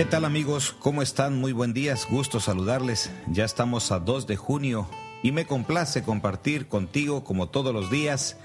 ¿Qué 0.00 0.06
tal 0.06 0.24
amigos? 0.24 0.74
¿Cómo 0.78 1.02
están? 1.02 1.38
Muy 1.38 1.52
buen 1.52 1.74
día, 1.74 1.94
gusto 2.08 2.40
saludarles. 2.40 3.10
Ya 3.30 3.44
estamos 3.44 3.92
a 3.92 3.98
2 3.98 4.26
de 4.26 4.34
junio 4.34 4.88
y 5.22 5.30
me 5.30 5.44
complace 5.44 6.02
compartir 6.02 6.68
contigo, 6.68 7.22
como 7.22 7.50
todos 7.50 7.74
los 7.74 7.90
días, 7.90 8.38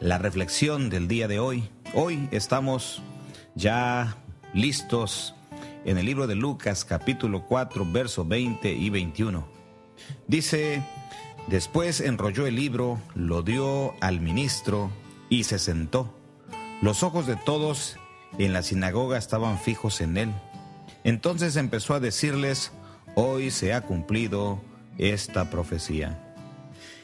la 0.00 0.16
reflexión 0.16 0.88
del 0.88 1.08
día 1.08 1.28
de 1.28 1.38
hoy. 1.38 1.68
Hoy 1.92 2.30
estamos 2.30 3.02
ya 3.54 4.16
listos 4.54 5.34
en 5.84 5.98
el 5.98 6.06
libro 6.06 6.26
de 6.26 6.34
Lucas 6.34 6.86
capítulo 6.86 7.44
4, 7.46 7.86
verso 7.92 8.24
20 8.24 8.72
y 8.72 8.88
21. 8.88 9.46
Dice, 10.28 10.82
después 11.46 12.00
enrolló 12.00 12.46
el 12.46 12.56
libro, 12.56 12.98
lo 13.14 13.42
dio 13.42 13.92
al 14.00 14.22
ministro 14.22 14.90
y 15.28 15.44
se 15.44 15.58
sentó. 15.58 16.18
Los 16.80 17.02
ojos 17.02 17.26
de 17.26 17.36
todos 17.36 17.98
en 18.38 18.54
la 18.54 18.62
sinagoga 18.62 19.18
estaban 19.18 19.58
fijos 19.58 20.00
en 20.00 20.16
él. 20.16 20.32
Entonces 21.04 21.56
empezó 21.56 21.94
a 21.94 22.00
decirles, 22.00 22.72
hoy 23.14 23.50
se 23.50 23.72
ha 23.72 23.82
cumplido 23.82 24.60
esta 24.98 25.50
profecía. 25.50 26.18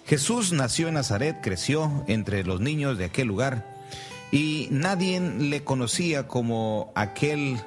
Jesús 0.06 0.52
nació 0.52 0.88
en 0.88 0.94
Nazaret, 0.94 1.38
creció 1.42 2.04
entre 2.06 2.44
los 2.44 2.60
niños 2.60 2.96
de 2.96 3.04
aquel 3.04 3.28
lugar 3.28 3.76
y 4.30 4.68
nadie 4.70 5.20
le 5.20 5.64
conocía 5.64 6.26
como 6.26 6.92
aquel 6.94 7.60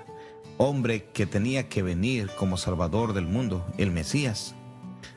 hombre 0.57 1.05
que 1.13 1.25
tenía 1.25 1.69
que 1.69 1.81
venir 1.81 2.29
como 2.37 2.57
Salvador 2.57 3.13
del 3.13 3.25
mundo, 3.25 3.65
el 3.77 3.91
Mesías. 3.91 4.55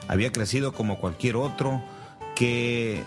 Había 0.09 0.33
crecido 0.33 0.73
como 0.73 0.99
cualquier 0.99 1.37
otro 1.37 1.83
que 2.35 3.03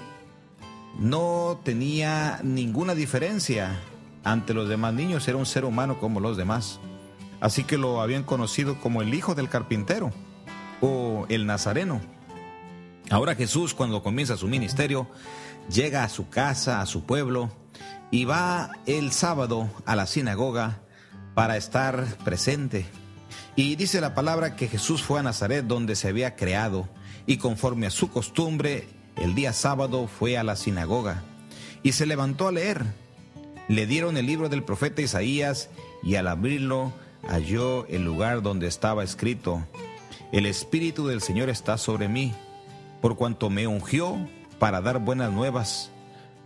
no 0.99 1.59
tenía 1.64 2.39
ninguna 2.44 2.95
diferencia 2.95 3.80
ante 4.23 4.53
los 4.53 4.67
demás 4.67 4.94
niños, 4.94 5.27
era 5.27 5.38
un 5.38 5.45
ser 5.45 5.64
humano 5.64 5.99
como 5.99 6.19
los 6.19 6.38
demás. 6.38 6.80
Así 7.39 7.63
que 7.63 7.77
lo 7.77 8.02
habían 8.02 8.23
conocido 8.23 8.80
como 8.80 9.02
el 9.02 9.13
hijo 9.13 9.35
del 9.35 9.49
carpintero 9.49 10.11
o 10.81 11.25
el 11.30 11.45
nazareno. 11.45 12.02
Ahora 13.09 13.35
Jesús 13.35 13.73
cuando 13.73 14.03
comienza 14.03 14.38
su 14.38 14.47
ministerio 14.47 15.07
llega 15.69 16.03
a 16.03 16.09
su 16.09 16.30
casa, 16.30 16.81
a 16.81 16.85
su 16.85 17.03
pueblo 17.03 17.52
y 18.11 18.25
va 18.25 18.71
el 18.85 19.11
sábado 19.11 19.69
a 19.85 19.95
la 19.95 20.08
sinagoga 20.08 20.81
para 21.33 21.58
estar 21.58 22.05
presente. 22.23 22.85
Y 23.55 23.75
dice 23.75 24.02
la 24.02 24.13
palabra 24.13 24.55
que 24.55 24.67
Jesús 24.67 25.02
fue 25.02 25.19
a 25.19 25.23
Nazaret 25.23 25.65
donde 25.65 25.95
se 25.95 26.09
había 26.09 26.35
creado 26.35 26.88
y 27.25 27.38
conforme 27.38 27.88
a 27.88 27.91
su 27.91 28.09
costumbre 28.09 28.88
el 29.15 29.35
día 29.35 29.53
sábado 29.53 30.08
fue 30.08 30.38
a 30.38 30.43
la 30.43 30.55
sinagoga 30.55 31.23
y 31.83 31.93
se 31.93 32.05
levantó 32.05 32.47
a 32.47 32.52
leer. 32.52 32.85
Le 33.67 33.85
dieron 33.85 34.17
el 34.17 34.25
libro 34.25 34.47
del 34.49 34.63
profeta 34.63 35.02
Isaías 35.02 35.69
y 36.03 36.15
al 36.15 36.27
abrirlo 36.27 36.93
halló 37.23 37.86
el 37.88 38.04
lugar 38.04 38.42
donde 38.42 38.68
estaba 38.68 39.04
escrito, 39.04 39.66
El 40.32 40.46
Espíritu 40.46 41.08
del 41.08 41.22
Señor 41.22 41.50
está 41.50 41.78
sobre 41.78 42.08
mí, 42.08 42.34
por 43.02 43.16
cuanto 43.16 43.50
me 43.50 43.68
ungió 43.68 44.18
para 44.60 44.82
dar 44.82 45.00
buenas 45.00 45.32
nuevas, 45.32 45.92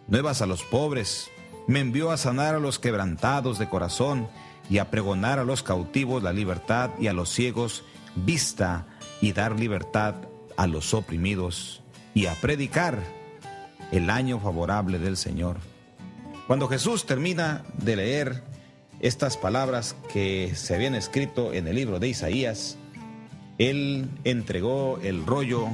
nuevas 0.08 0.42
a 0.42 0.46
los 0.46 0.64
pobres, 0.64 1.30
me 1.68 1.80
envió 1.80 2.12
a 2.12 2.18
sanar 2.18 2.56
a 2.56 2.60
los 2.60 2.80
quebrantados 2.80 3.60
de 3.60 3.70
corazón 3.70 4.28
y 4.70 4.78
a 4.78 4.90
pregonar 4.90 5.40
a 5.40 5.44
los 5.44 5.64
cautivos 5.64 6.24
la 6.24 6.34
libertad 6.34 6.92
y 7.00 7.08
a 7.08 7.14
los 7.14 7.30
ciegos 7.30 7.84
vista 8.16 8.86
y 9.22 9.34
dar 9.34 9.60
libertad 9.60 10.16
a 10.58 10.68
los 10.68 10.94
oprimidos 10.94 11.82
y 12.14 12.26
a 12.26 12.36
predicar 12.36 13.00
el 13.92 14.10
año 14.10 14.40
favorable 14.40 15.00
del 15.00 15.18
Señor. 15.18 15.58
Cuando 16.48 16.68
Jesús 16.68 17.06
termina 17.06 17.64
de 17.78 17.96
leer 17.96 18.44
estas 19.02 19.36
palabras 19.36 19.96
que 20.14 20.54
se 20.56 20.76
habían 20.76 20.94
escrito 20.94 21.54
en 21.54 21.68
el 21.68 21.76
libro 21.76 22.00
de 22.00 22.08
Isaías, 22.08 22.78
él 23.58 24.10
entregó 24.24 25.00
el 25.02 25.26
rollo 25.26 25.68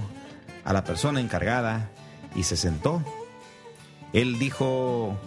a 0.63 0.71
la 0.73 0.85
persona 0.85 1.19
encargada 1.19 1.91
y 2.35 2.43
se 2.43 2.55
sentó. 2.55 3.03
Él 4.13 4.39
dijo, 4.39 5.17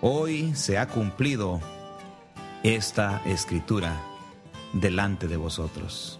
hoy 0.00 0.54
se 0.54 0.78
ha 0.78 0.88
cumplido 0.88 1.60
esta 2.64 3.22
escritura 3.24 4.02
delante 4.72 5.28
de 5.28 5.36
vosotros. 5.36 6.18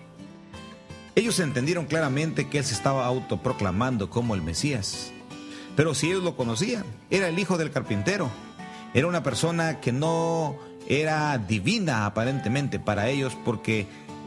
Ellos 1.16 1.40
entendieron 1.40 1.86
claramente 1.86 2.48
que 2.48 2.58
él 2.58 2.64
se 2.64 2.74
estaba 2.74 3.04
autoproclamando 3.04 4.10
como 4.10 4.34
el 4.34 4.42
Mesías. 4.42 5.10
Pero 5.74 5.94
si 5.94 6.08
ellos 6.08 6.22
lo 6.22 6.36
conocían, 6.36 6.84
era 7.10 7.28
el 7.28 7.38
hijo 7.38 7.58
del 7.58 7.72
carpintero. 7.72 8.30
Era 8.94 9.08
una 9.08 9.22
persona 9.22 9.80
que 9.80 9.92
no 9.92 10.56
era 10.88 11.38
divina 11.38 12.06
aparentemente 12.06 12.78
para 12.78 13.08
ellos 13.08 13.36
porque 13.44 13.86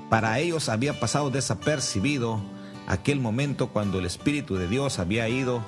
para 0.09 0.39
ellos 0.39 0.69
había 0.69 0.99
pasado 0.99 1.29
desapercibido 1.29 2.41
aquel 2.87 3.19
momento 3.19 3.69
cuando 3.69 3.99
el 3.99 4.05
Espíritu 4.05 4.55
de 4.55 4.67
Dios 4.67 4.99
había 4.99 5.29
ido 5.29 5.63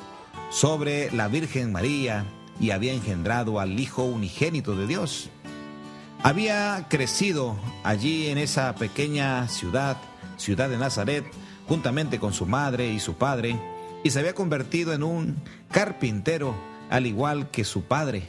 sobre 0.50 1.12
la 1.12 1.28
Virgen 1.28 1.72
María 1.72 2.26
y 2.60 2.72
había 2.72 2.94
engendrado 2.94 3.60
al 3.60 3.80
Hijo 3.80 4.04
unigénito 4.04 4.76
de 4.76 4.88
Dios. 4.88 5.30
Había 6.24 6.86
crecido 6.90 7.58
allí 7.84 8.28
en 8.28 8.38
esa 8.38 8.76
pequeña 8.76 9.48
ciudad, 9.48 9.98
ciudad 10.38 10.70
de 10.70 10.78
Nazaret, 10.78 11.26
juntamente 11.68 12.20
con 12.20 12.34
su 12.34 12.46
madre 12.46 12.92
y 12.92 13.00
su 13.00 13.16
padre, 13.16 13.60
y 14.04 14.10
se 14.12 14.20
había 14.20 14.36
convertido 14.36 14.94
en 14.94 15.04
un 15.04 15.38
carpintero 15.72 16.54
al 16.90 17.08
igual 17.08 17.50
que 17.50 17.64
su 17.64 17.84
padre. 17.84 18.28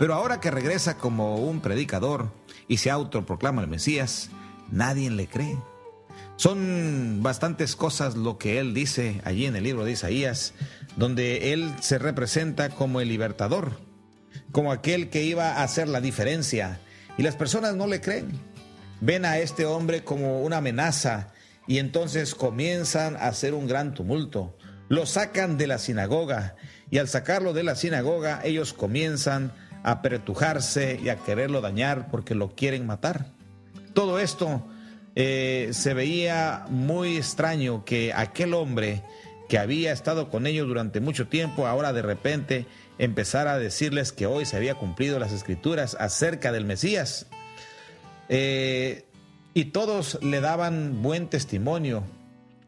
Pero 0.00 0.14
ahora 0.14 0.40
que 0.40 0.50
regresa 0.50 0.96
como 0.96 1.36
un 1.36 1.60
predicador 1.60 2.32
y 2.68 2.78
se 2.78 2.88
autoproclama 2.88 3.60
el 3.60 3.68
Mesías, 3.68 4.30
nadie 4.70 5.10
le 5.10 5.26
cree. 5.26 5.58
Son 6.36 7.22
bastantes 7.22 7.76
cosas 7.76 8.16
lo 8.16 8.38
que 8.38 8.58
él 8.60 8.72
dice 8.72 9.20
allí 9.24 9.44
en 9.44 9.56
el 9.56 9.64
libro 9.64 9.84
de 9.84 9.92
Isaías, 9.92 10.54
donde 10.96 11.52
él 11.52 11.74
se 11.82 11.98
representa 11.98 12.70
como 12.70 13.02
el 13.02 13.10
libertador, 13.10 13.78
como 14.52 14.72
aquel 14.72 15.10
que 15.10 15.22
iba 15.22 15.50
a 15.50 15.64
hacer 15.64 15.86
la 15.86 16.00
diferencia. 16.00 16.80
Y 17.18 17.22
las 17.22 17.36
personas 17.36 17.74
no 17.74 17.86
le 17.86 18.00
creen. 18.00 18.40
Ven 19.02 19.26
a 19.26 19.36
este 19.36 19.66
hombre 19.66 20.02
como 20.02 20.40
una 20.40 20.56
amenaza 20.56 21.34
y 21.66 21.76
entonces 21.76 22.34
comienzan 22.34 23.16
a 23.16 23.28
hacer 23.28 23.52
un 23.52 23.66
gran 23.66 23.92
tumulto. 23.92 24.56
Lo 24.88 25.04
sacan 25.04 25.58
de 25.58 25.66
la 25.66 25.76
sinagoga 25.76 26.56
y 26.90 26.96
al 26.96 27.08
sacarlo 27.08 27.52
de 27.52 27.64
la 27.64 27.74
sinagoga 27.74 28.40
ellos 28.42 28.72
comienzan 28.72 29.52
a 29.52 29.69
apretujarse 29.82 31.00
y 31.02 31.08
a 31.08 31.16
quererlo 31.16 31.60
dañar 31.60 32.10
porque 32.10 32.34
lo 32.34 32.54
quieren 32.54 32.86
matar. 32.86 33.26
Todo 33.94 34.18
esto 34.18 34.66
eh, 35.16 35.70
se 35.72 35.94
veía 35.94 36.66
muy 36.68 37.16
extraño 37.16 37.84
que 37.84 38.12
aquel 38.12 38.54
hombre 38.54 39.02
que 39.48 39.58
había 39.58 39.92
estado 39.92 40.30
con 40.30 40.46
ellos 40.46 40.68
durante 40.68 41.00
mucho 41.00 41.26
tiempo, 41.26 41.66
ahora 41.66 41.92
de 41.92 42.02
repente 42.02 42.66
empezara 42.98 43.54
a 43.54 43.58
decirles 43.58 44.12
que 44.12 44.26
hoy 44.26 44.44
se 44.44 44.56
había 44.56 44.76
cumplido 44.76 45.18
las 45.18 45.32
escrituras 45.32 45.96
acerca 45.98 46.52
del 46.52 46.64
Mesías. 46.64 47.26
Eh, 48.28 49.06
y 49.52 49.66
todos 49.66 50.22
le 50.22 50.40
daban 50.40 51.02
buen 51.02 51.26
testimonio 51.26 52.04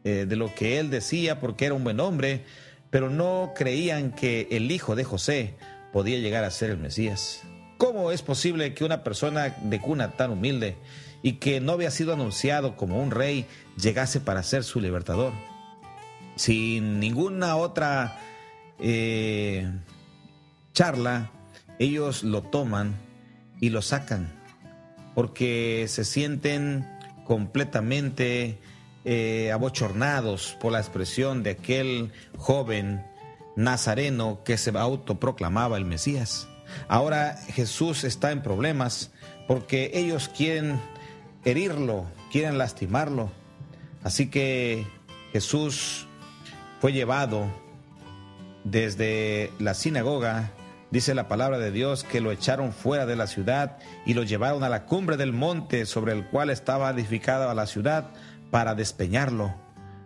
eh, 0.03 0.25
de 0.27 0.35
lo 0.35 0.53
que 0.53 0.79
él 0.79 0.89
decía 0.89 1.39
porque 1.39 1.65
era 1.65 1.75
un 1.75 1.85
buen 1.85 2.01
hombre, 2.01 2.43
pero 2.89 3.09
no 3.09 3.53
creían 3.55 4.11
que 4.11 4.49
el 4.51 4.69
hijo 4.69 4.95
de 4.95 5.05
José 5.05 5.55
podía 5.93 6.19
llegar 6.19 6.43
a 6.43 6.51
ser 6.51 6.71
el 6.71 6.77
Mesías. 6.77 7.43
¿Cómo 7.77 8.11
es 8.11 8.21
posible 8.21 8.73
que 8.73 8.83
una 8.83 9.03
persona 9.03 9.55
de 9.61 9.79
cuna 9.79 10.11
tan 10.11 10.31
humilde 10.31 10.75
y 11.21 11.33
que 11.33 11.61
no 11.61 11.71
había 11.71 11.91
sido 11.91 12.13
anunciado 12.13 12.75
como 12.75 13.01
un 13.01 13.11
rey 13.11 13.45
llegase 13.77 14.19
para 14.19 14.43
ser 14.43 14.63
su 14.63 14.81
libertador? 14.81 15.31
Sin 16.35 16.99
ninguna 16.99 17.55
otra 17.55 18.19
eh, 18.79 19.71
charla, 20.73 21.31
ellos 21.79 22.23
lo 22.23 22.41
toman 22.41 22.95
y 23.61 23.69
lo 23.69 23.81
sacan 23.81 24.43
porque 25.13 25.85
se 25.87 26.05
sienten 26.05 26.89
completamente 27.23 28.57
eh, 29.05 29.51
abochornados 29.51 30.57
por 30.59 30.71
la 30.71 30.79
expresión 30.79 31.43
de 31.43 31.51
aquel 31.51 32.11
joven 32.37 33.05
nazareno 33.55 34.41
que 34.43 34.57
se 34.57 34.77
autoproclamaba 34.77 35.77
el 35.77 35.85
Mesías. 35.85 36.47
Ahora 36.87 37.37
Jesús 37.47 38.03
está 38.03 38.31
en 38.31 38.41
problemas 38.41 39.11
porque 39.47 39.91
ellos 39.93 40.29
quieren 40.29 40.79
herirlo, 41.45 42.05
quieren 42.31 42.57
lastimarlo. 42.57 43.29
Así 44.03 44.29
que 44.29 44.85
Jesús 45.31 46.07
fue 46.79 46.93
llevado 46.93 47.47
desde 48.63 49.51
la 49.59 49.73
sinagoga, 49.73 50.51
dice 50.91 51.13
la 51.13 51.27
palabra 51.27 51.57
de 51.57 51.71
Dios, 51.71 52.03
que 52.03 52.21
lo 52.21 52.31
echaron 52.31 52.73
fuera 52.73 53.05
de 53.05 53.15
la 53.15 53.27
ciudad 53.27 53.77
y 54.05 54.13
lo 54.13 54.23
llevaron 54.23 54.63
a 54.63 54.69
la 54.69 54.85
cumbre 54.85 55.17
del 55.17 55.33
monte 55.33 55.85
sobre 55.85 56.13
el 56.13 56.25
cual 56.25 56.49
estaba 56.49 56.89
edificada 56.89 57.53
la 57.53 57.67
ciudad 57.67 58.09
para 58.51 58.75
despeñarlo. 58.75 59.53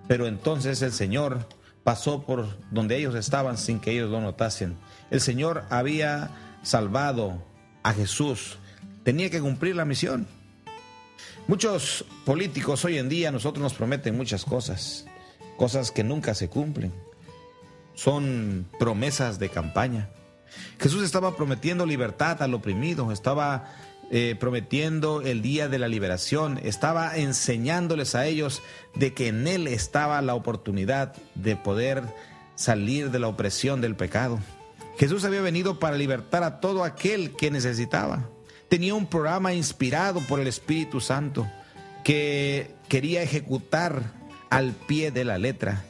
Pero 0.08 0.28
entonces 0.28 0.82
el 0.82 0.92
Señor 0.92 1.48
pasó 1.88 2.22
por 2.24 2.50
donde 2.70 2.98
ellos 2.98 3.16
estaban 3.16 3.58
sin 3.58 3.80
que 3.80 3.92
ellos 3.92 4.12
lo 4.12 4.20
notasen. 4.20 4.76
El 5.10 5.22
Señor 5.22 5.64
había 5.70 6.32
salvado 6.62 7.42
a 7.82 7.94
Jesús. 7.94 8.58
Tenía 9.06 9.30
que 9.30 9.40
cumplir 9.40 9.78
la 9.78 9.86
misión. 9.86 10.28
Muchos 11.48 12.04
políticos 12.26 12.84
hoy 12.84 12.98
en 12.98 13.08
día 13.08 13.32
nosotros 13.32 13.64
nos 13.64 13.74
prometen 13.74 14.18
muchas 14.18 14.44
cosas, 14.44 15.06
cosas 15.56 15.92
que 15.92 16.04
nunca 16.04 16.34
se 16.34 16.50
cumplen. 16.50 16.92
Son 17.94 18.68
promesas 18.78 19.40
de 19.40 19.48
campaña. 19.48 20.10
Jesús 20.82 21.06
estaba 21.06 21.38
prometiendo 21.38 21.86
libertad 21.86 22.44
al 22.44 22.54
oprimido, 22.54 23.14
estaba 23.14 23.72
eh, 24.12 24.36
prometiendo 24.40 25.22
el 25.22 25.42
día 25.42 25.68
de 25.68 25.80
la 25.80 25.88
liberación, 25.88 26.60
estaba 26.64 27.18
enseñándoles 27.18 28.16
a 28.16 28.26
ellos 28.26 28.62
de 28.96 29.14
que 29.14 29.28
en 29.28 29.48
Él 29.48 29.68
estaba 29.68 30.22
la 30.22 30.36
oportunidad 30.36 31.16
de 31.36 31.56
poder 31.56 32.04
salir 32.56 33.12
de 33.12 33.20
la 33.20 33.28
opresión 33.28 33.82
del 33.82 33.96
pecado. 33.96 34.40
Jesús 34.98 35.26
había 35.26 35.42
venido 35.42 35.80
para 35.80 35.98
libertar 35.98 36.44
a 36.44 36.60
todo 36.60 36.84
aquel 36.84 37.36
que 37.36 37.52
necesitaba 37.52 38.28
tenía 38.70 38.94
un 38.94 39.06
programa 39.06 39.54
inspirado 39.54 40.20
por 40.22 40.40
el 40.40 40.48
Espíritu 40.48 41.00
Santo 41.00 41.48
que 42.04 42.72
quería 42.90 43.22
ejecutar 43.22 44.14
al 44.50 44.72
pie 44.72 45.12
de 45.12 45.26
la 45.26 45.38
letra, 45.38 45.84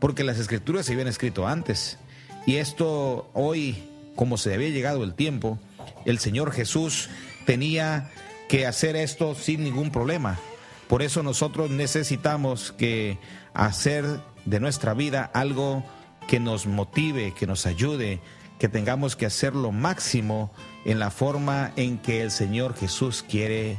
porque 0.00 0.24
las 0.24 0.38
escrituras 0.38 0.86
se 0.86 0.92
habían 0.92 1.08
escrito 1.08 1.46
antes. 1.46 1.98
Y 2.46 2.56
esto 2.56 3.30
hoy, 3.34 3.84
como 4.16 4.38
se 4.38 4.54
había 4.54 4.70
llegado 4.70 5.04
el 5.04 5.14
tiempo, 5.14 5.58
el 6.06 6.18
Señor 6.18 6.52
Jesús 6.52 7.10
tenía 7.48 8.10
que 8.46 8.66
hacer 8.66 8.94
esto 8.94 9.34
sin 9.34 9.64
ningún 9.64 9.90
problema. 9.90 10.38
Por 10.86 11.00
eso 11.00 11.22
nosotros 11.22 11.70
necesitamos 11.70 12.72
que 12.72 13.16
hacer 13.54 14.04
de 14.44 14.60
nuestra 14.60 14.92
vida 14.92 15.30
algo 15.32 15.82
que 16.26 16.40
nos 16.40 16.66
motive, 16.66 17.32
que 17.32 17.46
nos 17.46 17.64
ayude, 17.64 18.20
que 18.58 18.68
tengamos 18.68 19.16
que 19.16 19.24
hacer 19.24 19.54
lo 19.54 19.72
máximo 19.72 20.52
en 20.84 20.98
la 20.98 21.10
forma 21.10 21.72
en 21.76 21.96
que 21.96 22.20
el 22.20 22.30
Señor 22.30 22.76
Jesús 22.76 23.24
quiere 23.26 23.78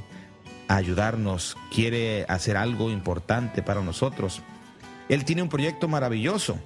ayudarnos, 0.68 1.56
quiere 1.71 2.25
hacer 2.27 2.57
algo 2.57 2.89
importante 2.89 3.62
para 3.62 3.81
nosotros. 3.83 4.42
Él 5.10 5.25
tiene 5.25 5.44
un 5.44 5.50
proyecto 5.50 5.88
maravilloso 5.88 6.57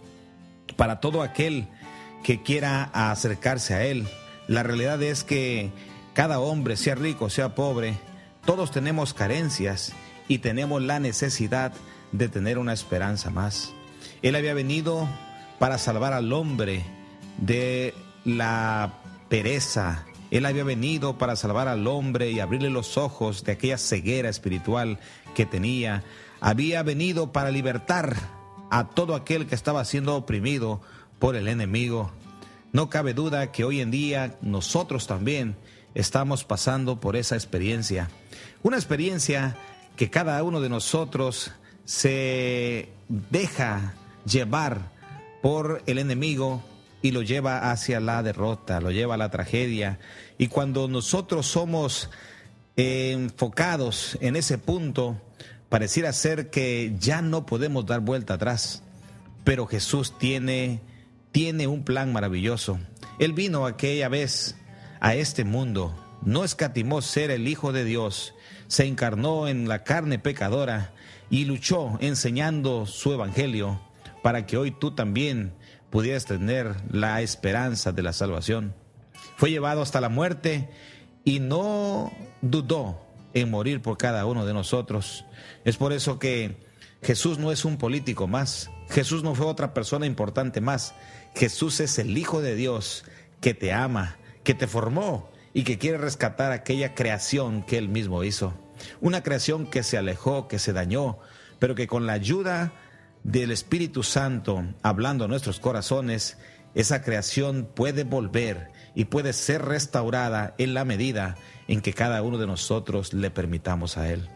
para 0.77 1.01
todo 1.01 1.21
aquel 1.21 1.67
que 2.23 2.43
quiera 2.43 2.89
acercarse 2.93 3.73
a 3.73 3.83
Él. 3.83 4.07
La 4.47 4.63
realidad 4.63 5.03
es 5.03 5.25
que 5.25 5.69
cada 6.13 6.39
hombre, 6.39 6.77
sea 6.77 6.95
rico, 6.95 7.29
sea 7.29 7.55
pobre, 7.55 7.95
todos 8.45 8.71
tenemos 8.71 9.13
carencias 9.13 9.93
y 10.27 10.39
tenemos 10.39 10.81
la 10.81 10.99
necesidad 10.99 11.73
de 12.11 12.29
tener 12.29 12.57
una 12.57 12.73
esperanza 12.73 13.29
más. 13.29 13.73
Él 14.21 14.35
había 14.35 14.53
venido 14.53 15.07
para 15.59 15.77
salvar 15.77 16.13
al 16.13 16.31
hombre 16.33 16.83
de 17.37 17.93
la 18.25 18.93
pereza, 19.29 20.05
él 20.33 20.47
había 20.47 20.63
venido 20.63 21.19
para 21.19 21.35
salvar 21.35 21.67
al 21.67 21.85
hombre 21.85 22.31
y 22.31 22.39
abrirle 22.39 22.71
los 22.71 22.97
ojos 22.97 23.43
de 23.43 23.51
aquella 23.51 23.77
ceguera 23.77 24.29
espiritual 24.29 24.97
que 25.35 25.45
tenía. 25.45 26.03
Había 26.41 26.81
venido 26.81 27.31
para 27.31 27.51
libertar 27.51 28.15
a 28.71 28.89
todo 28.89 29.13
aquel 29.13 29.45
que 29.45 29.53
estaba 29.53 29.85
siendo 29.85 30.15
oprimido 30.15 30.81
por 31.19 31.35
el 31.35 31.47
enemigo. 31.47 32.11
No 32.71 32.89
cabe 32.89 33.13
duda 33.13 33.51
que 33.51 33.63
hoy 33.63 33.79
en 33.79 33.91
día 33.91 34.35
nosotros 34.41 35.05
también 35.05 35.55
estamos 35.95 36.43
pasando 36.43 36.99
por 36.99 37.15
esa 37.15 37.35
experiencia. 37.35 38.09
Una 38.61 38.77
experiencia 38.77 39.55
que 39.95 40.09
cada 40.09 40.41
uno 40.43 40.61
de 40.61 40.69
nosotros 40.69 41.51
se 41.85 42.89
deja 43.09 43.93
llevar 44.25 44.91
por 45.41 45.83
el 45.85 45.97
enemigo 45.97 46.63
y 47.01 47.11
lo 47.11 47.21
lleva 47.21 47.71
hacia 47.71 47.99
la 47.99 48.23
derrota, 48.23 48.79
lo 48.79 48.91
lleva 48.91 49.15
a 49.15 49.17
la 49.17 49.29
tragedia. 49.29 49.99
Y 50.37 50.47
cuando 50.47 50.87
nosotros 50.87 51.45
somos 51.45 52.09
enfocados 52.77 54.17
en 54.21 54.35
ese 54.35 54.57
punto, 54.57 55.21
pareciera 55.69 56.13
ser 56.13 56.49
que 56.49 56.95
ya 56.97 57.21
no 57.21 57.45
podemos 57.45 57.85
dar 57.85 57.99
vuelta 57.99 58.35
atrás. 58.35 58.83
Pero 59.43 59.67
Jesús 59.67 60.17
tiene, 60.17 60.79
tiene 61.33 61.67
un 61.67 61.83
plan 61.83 62.13
maravilloso. 62.13 62.79
Él 63.19 63.33
vino 63.33 63.65
aquella 63.65 64.07
vez 64.07 64.55
a 65.03 65.15
este 65.15 65.43
mundo, 65.43 65.93
no 66.23 66.45
escatimó 66.45 67.01
ser 67.01 67.29
el 67.29 67.49
Hijo 67.49 67.73
de 67.73 67.83
Dios, 67.83 68.33
se 68.67 68.85
encarnó 68.85 69.49
en 69.49 69.67
la 69.67 69.83
carne 69.83 70.17
pecadora 70.17 70.93
y 71.29 71.43
luchó 71.43 71.97
enseñando 71.99 72.85
su 72.85 73.11
evangelio 73.11 73.81
para 74.23 74.45
que 74.45 74.55
hoy 74.55 74.71
tú 74.71 74.91
también 74.91 75.53
pudieras 75.89 76.23
tener 76.23 76.77
la 76.89 77.21
esperanza 77.21 77.91
de 77.91 78.01
la 78.01 78.13
salvación. 78.13 78.73
Fue 79.35 79.51
llevado 79.51 79.81
hasta 79.81 79.99
la 79.99 80.07
muerte 80.07 80.69
y 81.25 81.41
no 81.41 82.13
dudó 82.41 83.05
en 83.33 83.51
morir 83.51 83.81
por 83.81 83.97
cada 83.97 84.25
uno 84.25 84.45
de 84.45 84.53
nosotros. 84.53 85.25
Es 85.65 85.75
por 85.75 85.91
eso 85.91 86.17
que 86.17 86.55
Jesús 87.01 87.39
no 87.39 87.51
es 87.51 87.65
un 87.65 87.77
político 87.77 88.25
más. 88.27 88.71
Jesús 88.89 89.21
no 89.21 89.35
fue 89.35 89.47
otra 89.47 89.73
persona 89.73 90.05
importante 90.05 90.61
más. 90.61 90.95
Jesús 91.35 91.81
es 91.81 91.99
el 91.99 92.17
Hijo 92.17 92.41
de 92.41 92.55
Dios 92.55 93.03
que 93.41 93.53
te 93.53 93.73
ama, 93.73 94.17
que 94.43 94.53
te 94.53 94.67
formó 94.67 95.29
y 95.53 95.63
que 95.63 95.77
quiere 95.77 95.97
rescatar 95.97 96.51
aquella 96.51 96.95
creación 96.95 97.63
que 97.63 97.77
Él 97.77 97.89
mismo 97.89 98.23
hizo. 98.23 98.53
Una 99.01 99.23
creación 99.23 99.67
que 99.67 99.83
se 99.83 99.97
alejó, 99.97 100.47
que 100.47 100.59
se 100.59 100.73
dañó, 100.73 101.19
pero 101.59 101.75
que 101.75 101.87
con 101.87 102.07
la 102.07 102.13
ayuda 102.13 102.73
del 103.23 103.51
Espíritu 103.51 104.03
Santo 104.03 104.65
hablando 104.81 105.25
a 105.25 105.27
nuestros 105.27 105.59
corazones, 105.59 106.37
esa 106.75 107.03
creación 107.03 107.69
puede 107.73 108.03
volver 108.03 108.71
y 108.95 109.05
puede 109.05 109.33
ser 109.33 109.63
restaurada 109.63 110.55
en 110.57 110.73
la 110.73 110.85
medida 110.85 111.35
en 111.67 111.81
que 111.81 111.93
cada 111.93 112.21
uno 112.21 112.37
de 112.37 112.47
nosotros 112.47 113.13
le 113.13 113.29
permitamos 113.31 113.97
a 113.97 114.11
Él. 114.11 114.27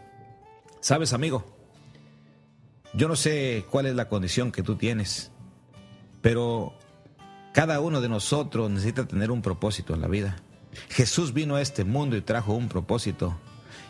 ¿Sabes, 0.80 1.12
amigo? 1.12 1.44
Yo 2.94 3.08
no 3.08 3.16
sé 3.16 3.66
cuál 3.70 3.86
es 3.86 3.94
la 3.94 4.08
condición 4.08 4.52
que 4.52 4.62
tú 4.62 4.76
tienes, 4.76 5.30
pero 6.22 6.77
cada 7.52 7.80
uno 7.80 8.00
de 8.00 8.08
nosotros 8.08 8.70
necesita 8.70 9.06
tener 9.06 9.30
un 9.30 9.42
propósito 9.42 9.94
en 9.94 10.00
la 10.00 10.08
vida. 10.08 10.36
Jesús 10.88 11.32
vino 11.32 11.56
a 11.56 11.62
este 11.62 11.84
mundo 11.84 12.16
y 12.16 12.20
trajo 12.20 12.54
un 12.54 12.68
propósito. 12.68 13.36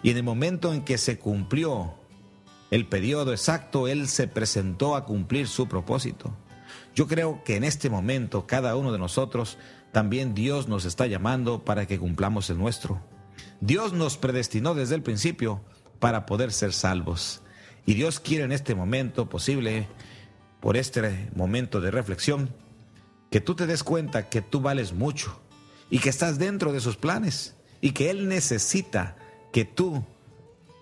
Y 0.03 0.11
en 0.11 0.17
el 0.17 0.23
momento 0.23 0.73
en 0.73 0.83
que 0.83 0.99
se 0.99 1.19
cumplió 1.19 1.95
el 2.71 2.87
periodo 2.87 3.33
exacto, 3.33 3.89
Él 3.89 4.09
se 4.09 4.29
presentó 4.29 4.95
a 4.95 5.05
cumplir 5.05 5.49
su 5.49 5.69
propósito. 5.69 6.33
Yo 6.95 7.07
creo 7.07 7.43
que 7.45 7.57
en 7.57 7.65
este 7.65 7.91
momento 7.91 8.47
cada 8.47 8.77
uno 8.77 8.93
de 8.93 8.99
nosotros 8.99 9.59
también 9.93 10.35
Dios 10.35 10.69
nos 10.69 10.85
está 10.85 11.07
llamando 11.07 11.65
para 11.65 11.87
que 11.87 11.99
cumplamos 11.99 12.51
el 12.51 12.59
nuestro. 12.59 13.01
Dios 13.61 13.93
nos 13.93 14.17
predestinó 14.17 14.75
desde 14.75 14.95
el 14.95 15.03
principio 15.03 15.61
para 15.99 16.27
poder 16.27 16.53
ser 16.53 16.73
salvos. 16.73 17.43
Y 17.87 17.95
Dios 17.95 18.21
quiere 18.21 18.45
en 18.45 18.53
este 18.53 18.75
momento 18.75 19.29
posible, 19.29 19.89
por 20.61 20.77
este 20.77 21.31
momento 21.35 21.81
de 21.81 21.91
reflexión, 21.91 22.51
que 23.31 23.41
tú 23.41 23.55
te 23.55 23.67
des 23.67 23.83
cuenta 23.83 24.29
que 24.29 24.43
tú 24.43 24.61
vales 24.61 24.93
mucho 24.93 25.41
y 25.91 25.99
que 25.99 26.09
estás 26.09 26.39
dentro 26.39 26.73
de 26.73 26.81
sus 26.81 26.97
planes 26.97 27.57
y 27.81 27.93
que 27.93 28.11
Él 28.11 28.29
necesita 28.29 29.17
que 29.53 29.65
tú 29.65 30.05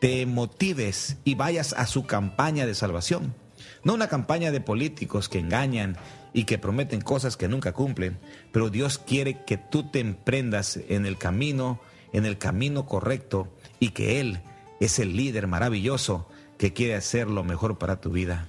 te 0.00 0.26
motives 0.26 1.16
y 1.24 1.34
vayas 1.34 1.72
a 1.72 1.86
su 1.86 2.06
campaña 2.06 2.66
de 2.66 2.74
salvación. 2.74 3.34
No 3.82 3.94
una 3.94 4.08
campaña 4.08 4.52
de 4.52 4.60
políticos 4.60 5.28
que 5.28 5.38
engañan 5.38 5.96
y 6.32 6.44
que 6.44 6.58
prometen 6.58 7.00
cosas 7.00 7.36
que 7.36 7.48
nunca 7.48 7.72
cumplen, 7.72 8.18
pero 8.52 8.68
Dios 8.68 8.98
quiere 8.98 9.44
que 9.44 9.56
tú 9.56 9.90
te 9.90 10.00
emprendas 10.00 10.78
en 10.88 11.06
el 11.06 11.16
camino, 11.18 11.80
en 12.12 12.26
el 12.26 12.36
camino 12.38 12.86
correcto 12.86 13.48
y 13.80 13.90
que 13.90 14.20
Él 14.20 14.40
es 14.80 14.98
el 14.98 15.16
líder 15.16 15.46
maravilloso 15.46 16.28
que 16.58 16.72
quiere 16.72 16.94
hacer 16.94 17.28
lo 17.28 17.44
mejor 17.44 17.78
para 17.78 18.00
tu 18.00 18.10
vida. 18.10 18.46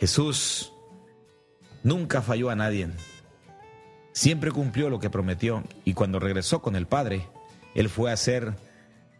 Jesús 0.00 0.72
nunca 1.82 2.22
falló 2.22 2.50
a 2.50 2.56
nadie. 2.56 2.88
Siempre 4.12 4.50
cumplió 4.50 4.90
lo 4.90 4.98
que 4.98 5.10
prometió 5.10 5.62
y 5.84 5.94
cuando 5.94 6.18
regresó 6.18 6.60
con 6.60 6.76
el 6.76 6.86
Padre, 6.86 7.28
Él 7.74 7.88
fue 7.88 8.10
a 8.10 8.14
hacer 8.14 8.54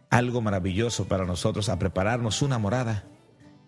algo 0.09 0.41
maravilloso 0.41 1.07
para 1.07 1.25
nosotros, 1.25 1.69
a 1.69 1.79
prepararnos 1.79 2.41
una 2.41 2.57
morada. 2.57 3.05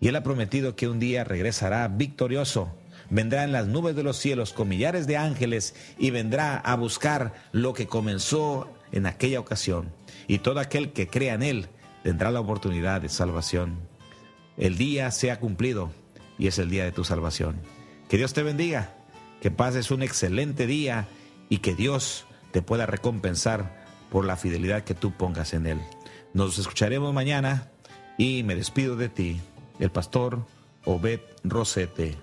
Y 0.00 0.08
Él 0.08 0.16
ha 0.16 0.22
prometido 0.22 0.74
que 0.74 0.88
un 0.88 0.98
día 0.98 1.24
regresará 1.24 1.86
victorioso, 1.88 2.76
vendrá 3.08 3.44
en 3.44 3.52
las 3.52 3.66
nubes 3.66 3.94
de 3.94 4.02
los 4.02 4.18
cielos 4.18 4.52
con 4.52 4.68
millares 4.68 5.06
de 5.06 5.16
ángeles 5.16 5.74
y 5.98 6.10
vendrá 6.10 6.56
a 6.56 6.74
buscar 6.74 7.32
lo 7.52 7.72
que 7.72 7.86
comenzó 7.86 8.68
en 8.90 9.06
aquella 9.06 9.40
ocasión. 9.40 9.92
Y 10.26 10.38
todo 10.38 10.60
aquel 10.60 10.92
que 10.92 11.06
crea 11.06 11.34
en 11.34 11.42
Él 11.42 11.68
tendrá 12.02 12.30
la 12.30 12.40
oportunidad 12.40 13.00
de 13.00 13.08
salvación. 13.08 13.78
El 14.56 14.76
día 14.76 15.10
se 15.10 15.30
ha 15.30 15.40
cumplido 15.40 15.90
y 16.38 16.48
es 16.48 16.58
el 16.58 16.68
día 16.68 16.84
de 16.84 16.92
tu 16.92 17.04
salvación. 17.04 17.56
Que 18.12 18.18
Dios 18.18 18.34
te 18.34 18.42
bendiga, 18.42 18.90
que 19.40 19.50
pases 19.50 19.90
un 19.90 20.02
excelente 20.02 20.66
día 20.66 21.08
y 21.48 21.60
que 21.60 21.74
Dios 21.74 22.26
te 22.50 22.60
pueda 22.60 22.84
recompensar 22.84 23.86
por 24.10 24.26
la 24.26 24.36
fidelidad 24.36 24.84
que 24.84 24.92
tú 24.92 25.12
pongas 25.12 25.54
en 25.54 25.66
Él. 25.66 25.80
Nos 26.34 26.58
escucharemos 26.58 27.14
mañana 27.14 27.70
y 28.18 28.42
me 28.42 28.54
despido 28.54 28.96
de 28.96 29.08
ti, 29.08 29.40
el 29.78 29.90
pastor 29.90 30.44
Obed 30.84 31.20
Rosete. 31.42 32.18